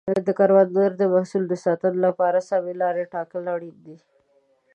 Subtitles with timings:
[0.27, 3.97] د کروندې د محصول د ساتنې لپاره د سمې لارې ټاکل اړین دي.